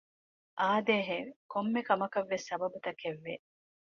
[0.59, 1.31] އާދޭހެވެ!
[1.51, 3.33] ކޮންމެ ކަމަކަށްވެސް ސަބަބުތަކެއްވެ